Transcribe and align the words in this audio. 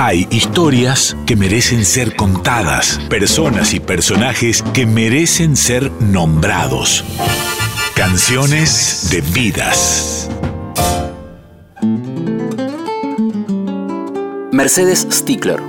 Hay 0.00 0.28
historias 0.30 1.16
que 1.26 1.34
merecen 1.34 1.84
ser 1.84 2.14
contadas, 2.14 3.00
personas 3.10 3.74
y 3.74 3.80
personajes 3.80 4.62
que 4.72 4.86
merecen 4.86 5.56
ser 5.56 5.90
nombrados. 6.00 7.04
Canciones 7.96 9.08
de 9.10 9.22
vidas. 9.22 10.30
Mercedes 14.52 15.04
Stickler. 15.10 15.60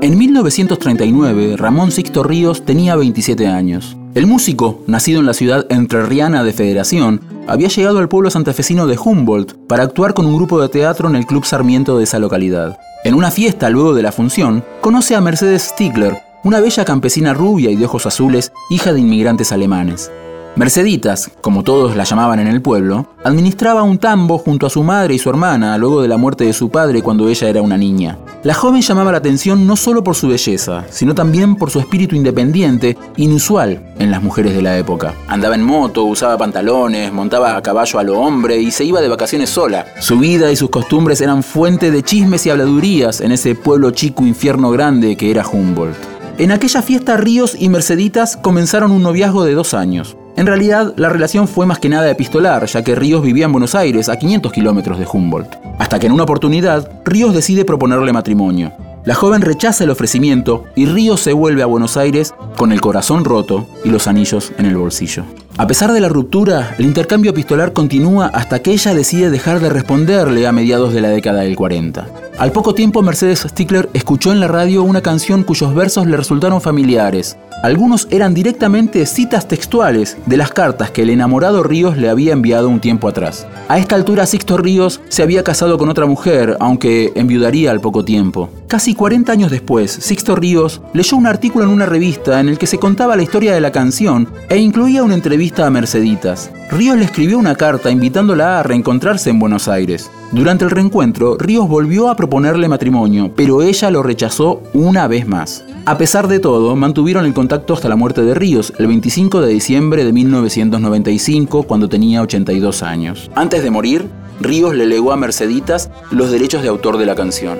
En 0.00 0.16
1939, 0.16 1.56
Ramón 1.56 1.90
Sixto 1.90 2.22
Ríos 2.22 2.64
tenía 2.64 2.94
27 2.94 3.48
años. 3.48 3.96
El 4.12 4.26
músico, 4.26 4.82
nacido 4.88 5.20
en 5.20 5.26
la 5.26 5.34
ciudad 5.34 5.66
entrerriana 5.70 6.42
de 6.42 6.52
Federación, 6.52 7.20
había 7.46 7.68
llegado 7.68 7.98
al 7.98 8.08
pueblo 8.08 8.28
santafesino 8.28 8.88
de 8.88 8.98
Humboldt 8.98 9.54
para 9.68 9.84
actuar 9.84 10.14
con 10.14 10.26
un 10.26 10.34
grupo 10.34 10.60
de 10.60 10.68
teatro 10.68 11.08
en 11.08 11.14
el 11.14 11.26
Club 11.26 11.44
Sarmiento 11.44 11.96
de 11.96 12.04
esa 12.04 12.18
localidad. 12.18 12.76
En 13.04 13.14
una 13.14 13.30
fiesta 13.30 13.70
luego 13.70 13.94
de 13.94 14.02
la 14.02 14.10
función, 14.10 14.64
conoce 14.80 15.14
a 15.14 15.20
Mercedes 15.20 15.62
Stiegler, 15.62 16.18
una 16.42 16.58
bella 16.58 16.84
campesina 16.84 17.34
rubia 17.34 17.70
y 17.70 17.76
de 17.76 17.84
ojos 17.84 18.04
azules, 18.04 18.52
hija 18.68 18.92
de 18.92 18.98
inmigrantes 18.98 19.52
alemanes. 19.52 20.10
Merceditas, 20.56 21.30
como 21.40 21.62
todos 21.62 21.96
la 21.96 22.04
llamaban 22.04 22.40
en 22.40 22.48
el 22.48 22.60
pueblo, 22.60 23.06
administraba 23.22 23.82
un 23.82 23.98
tambo 23.98 24.36
junto 24.36 24.66
a 24.66 24.70
su 24.70 24.82
madre 24.82 25.14
y 25.14 25.18
su 25.18 25.30
hermana 25.30 25.78
luego 25.78 26.02
de 26.02 26.08
la 26.08 26.16
muerte 26.16 26.44
de 26.44 26.52
su 26.52 26.70
padre 26.70 27.02
cuando 27.02 27.28
ella 27.28 27.48
era 27.48 27.62
una 27.62 27.78
niña. 27.78 28.18
La 28.42 28.52
joven 28.52 28.82
llamaba 28.82 29.12
la 29.12 29.18
atención 29.18 29.66
no 29.66 29.76
solo 29.76 30.02
por 30.02 30.16
su 30.16 30.28
belleza, 30.28 30.84
sino 30.90 31.14
también 31.14 31.56
por 31.56 31.70
su 31.70 31.78
espíritu 31.78 32.16
independiente, 32.16 32.98
inusual 33.16 33.94
en 33.98 34.10
las 34.10 34.22
mujeres 34.22 34.54
de 34.54 34.62
la 34.62 34.76
época. 34.76 35.14
Andaba 35.28 35.54
en 35.54 35.62
moto, 35.62 36.04
usaba 36.04 36.36
pantalones, 36.36 37.12
montaba 37.12 37.56
a 37.56 37.62
caballo 37.62 37.98
a 37.98 38.02
lo 38.02 38.18
hombre 38.18 38.58
y 38.58 38.70
se 38.70 38.84
iba 38.84 39.00
de 39.00 39.08
vacaciones 39.08 39.50
sola. 39.50 39.86
Su 40.00 40.18
vida 40.18 40.50
y 40.50 40.56
sus 40.56 40.70
costumbres 40.70 41.20
eran 41.20 41.42
fuente 41.42 41.90
de 41.90 42.02
chismes 42.02 42.44
y 42.46 42.50
habladurías 42.50 43.20
en 43.20 43.32
ese 43.32 43.54
pueblo 43.54 43.92
chico 43.92 44.26
infierno 44.26 44.70
grande 44.70 45.16
que 45.16 45.30
era 45.30 45.46
Humboldt. 45.46 45.96
En 46.38 46.50
aquella 46.50 46.80
fiesta 46.80 47.18
Ríos 47.18 47.54
y 47.58 47.68
Merceditas 47.68 48.36
comenzaron 48.36 48.92
un 48.92 49.02
noviazgo 49.02 49.44
de 49.44 49.54
dos 49.54 49.74
años. 49.74 50.16
En 50.36 50.46
realidad, 50.46 50.94
la 50.96 51.08
relación 51.08 51.48
fue 51.48 51.66
más 51.66 51.78
que 51.78 51.88
nada 51.88 52.10
epistolar, 52.10 52.66
ya 52.66 52.82
que 52.82 52.94
Ríos 52.94 53.22
vivía 53.22 53.46
en 53.46 53.52
Buenos 53.52 53.74
Aires, 53.74 54.08
a 54.08 54.18
500 54.18 54.52
kilómetros 54.52 54.98
de 54.98 55.06
Humboldt. 55.10 55.56
Hasta 55.78 55.98
que 55.98 56.06
en 56.06 56.12
una 56.12 56.22
oportunidad, 56.22 56.90
Ríos 57.04 57.34
decide 57.34 57.64
proponerle 57.64 58.12
matrimonio. 58.12 58.72
La 59.04 59.14
joven 59.14 59.40
rechaza 59.40 59.84
el 59.84 59.90
ofrecimiento 59.90 60.64
y 60.76 60.84
Ríos 60.84 61.20
se 61.20 61.32
vuelve 61.32 61.62
a 61.62 61.66
Buenos 61.66 61.96
Aires 61.96 62.34
con 62.56 62.70
el 62.70 62.82
corazón 62.82 63.24
roto 63.24 63.66
y 63.82 63.88
los 63.88 64.06
anillos 64.06 64.52
en 64.58 64.66
el 64.66 64.76
bolsillo. 64.76 65.24
A 65.56 65.66
pesar 65.66 65.92
de 65.92 66.00
la 66.00 66.10
ruptura, 66.10 66.74
el 66.78 66.84
intercambio 66.84 67.30
epistolar 67.30 67.72
continúa 67.72 68.26
hasta 68.26 68.60
que 68.60 68.72
ella 68.72 68.94
decide 68.94 69.30
dejar 69.30 69.60
de 69.60 69.70
responderle 69.70 70.46
a 70.46 70.52
mediados 70.52 70.92
de 70.92 71.00
la 71.00 71.08
década 71.08 71.40
del 71.40 71.56
40. 71.56 72.08
Al 72.38 72.52
poco 72.52 72.74
tiempo, 72.74 73.02
Mercedes 73.02 73.40
Stickler 73.40 73.88
escuchó 73.94 74.32
en 74.32 74.40
la 74.40 74.48
radio 74.48 74.82
una 74.82 75.00
canción 75.00 75.44
cuyos 75.44 75.74
versos 75.74 76.06
le 76.06 76.16
resultaron 76.16 76.60
familiares. 76.60 77.38
Algunos 77.62 78.08
eran 78.10 78.32
directamente 78.32 79.04
citas 79.04 79.46
textuales 79.46 80.16
de 80.24 80.38
las 80.38 80.50
cartas 80.50 80.90
que 80.90 81.02
el 81.02 81.10
enamorado 81.10 81.62
Ríos 81.62 81.98
le 81.98 82.08
había 82.08 82.32
enviado 82.32 82.70
un 82.70 82.80
tiempo 82.80 83.06
atrás. 83.06 83.46
A 83.68 83.78
esta 83.78 83.96
altura, 83.96 84.24
Sixto 84.24 84.56
Ríos 84.56 85.02
se 85.10 85.22
había 85.22 85.44
casado 85.44 85.76
con 85.76 85.90
otra 85.90 86.06
mujer, 86.06 86.56
aunque 86.58 87.12
enviudaría 87.14 87.70
al 87.70 87.80
poco 87.80 88.02
tiempo. 88.02 88.48
Casi 88.66 88.94
40 88.94 89.30
años 89.30 89.50
después, 89.50 89.90
Sixto 89.90 90.36
Ríos 90.36 90.80
leyó 90.94 91.18
un 91.18 91.26
artículo 91.26 91.64
en 91.66 91.70
una 91.70 91.84
revista 91.84 92.40
en 92.40 92.48
el 92.48 92.56
que 92.56 92.66
se 92.66 92.78
contaba 92.78 93.14
la 93.14 93.22
historia 93.22 93.52
de 93.52 93.60
la 93.60 93.72
canción 93.72 94.26
e 94.48 94.56
incluía 94.56 95.02
una 95.02 95.14
entrevista 95.14 95.66
a 95.66 95.70
Merceditas. 95.70 96.50
Ríos 96.70 96.96
le 96.96 97.04
escribió 97.04 97.38
una 97.38 97.56
carta 97.56 97.90
invitándola 97.90 98.60
a 98.60 98.62
reencontrarse 98.62 99.28
en 99.28 99.38
Buenos 99.38 99.68
Aires. 99.68 100.10
Durante 100.32 100.64
el 100.64 100.70
reencuentro, 100.70 101.36
Ríos 101.36 101.68
volvió 101.68 102.08
a 102.08 102.16
proponerle 102.16 102.68
matrimonio, 102.68 103.32
pero 103.36 103.60
ella 103.60 103.90
lo 103.90 104.02
rechazó 104.02 104.62
una 104.72 105.08
vez 105.08 105.26
más. 105.26 105.64
A 105.86 105.96
pesar 105.96 106.28
de 106.28 106.40
todo, 106.40 106.76
mantuvieron 106.76 107.24
el 107.24 107.32
contacto 107.32 107.72
hasta 107.72 107.88
la 107.88 107.96
muerte 107.96 108.22
de 108.22 108.34
Ríos, 108.34 108.72
el 108.78 108.86
25 108.86 109.40
de 109.40 109.52
diciembre 109.52 110.04
de 110.04 110.12
1995, 110.12 111.62
cuando 111.62 111.88
tenía 111.88 112.20
82 112.22 112.82
años. 112.82 113.30
Antes 113.34 113.62
de 113.62 113.70
morir, 113.70 114.06
Ríos 114.40 114.74
le 114.74 114.86
legó 114.86 115.12
a 115.12 115.16
Merceditas 115.16 115.90
los 116.10 116.30
derechos 116.30 116.62
de 116.62 116.68
autor 116.68 116.98
de 116.98 117.06
la 117.06 117.14
canción. 117.14 117.58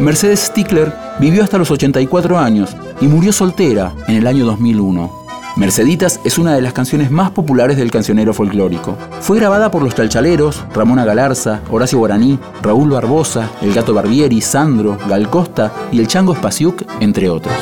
Mercedes 0.00 0.40
Stickler 0.40 0.92
vivió 1.20 1.44
hasta 1.44 1.58
los 1.58 1.70
84 1.70 2.38
años 2.38 2.76
y 3.00 3.06
murió 3.06 3.32
soltera 3.32 3.94
en 4.08 4.16
el 4.16 4.26
año 4.26 4.46
2001. 4.46 5.19
Merceditas 5.60 6.20
es 6.24 6.38
una 6.38 6.54
de 6.54 6.62
las 6.62 6.72
canciones 6.72 7.10
más 7.10 7.32
populares 7.32 7.76
del 7.76 7.90
cancionero 7.90 8.32
folclórico. 8.32 8.96
Fue 9.20 9.38
grabada 9.38 9.70
por 9.70 9.82
los 9.82 9.94
chalchaleros, 9.94 10.64
Ramona 10.72 11.04
Galarza, 11.04 11.60
Horacio 11.70 11.98
Guaraní, 11.98 12.38
Raúl 12.62 12.88
Barbosa, 12.88 13.50
El 13.60 13.74
Gato 13.74 13.92
Barbieri, 13.92 14.40
Sandro, 14.40 14.96
Gal 15.06 15.28
Costa 15.28 15.70
y 15.92 16.00
el 16.00 16.06
Chango 16.06 16.34
Spasiuk, 16.34 16.84
entre 17.00 17.28
otros. 17.28 17.54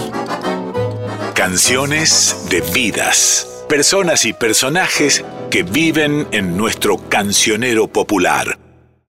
Canciones 1.34 2.46
de 2.48 2.60
vidas. 2.72 3.64
Personas 3.68 4.24
y 4.26 4.32
personajes 4.32 5.24
que 5.50 5.64
viven 5.64 6.28
en 6.30 6.56
nuestro 6.56 6.98
cancionero 7.08 7.88
popular. 7.88 8.67